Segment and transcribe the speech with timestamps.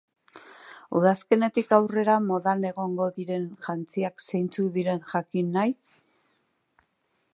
[0.99, 5.77] Udazkenetik aurrera modan egongo diren jantziak zeintzuk diren jakin nahi?